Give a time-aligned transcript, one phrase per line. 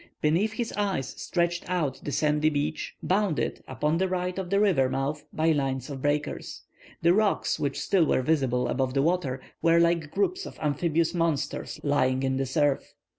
[0.19, 4.89] Beneath his eyes stretched out the sandy beach, bounded, upon the right of the river
[4.89, 6.63] mouth, by lines of breakers.
[7.03, 11.79] The rocks which still were visible above the water were like groups of amphibious monsters
[11.83, 12.95] lying in the surf.